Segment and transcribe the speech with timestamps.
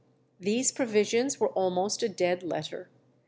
[0.39, 2.89] These provisions were almost a dead letter.